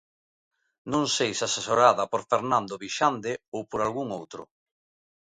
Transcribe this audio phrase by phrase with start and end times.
[0.91, 4.41] Non sei se asesorada por Fernando Vixande ou por algún outro.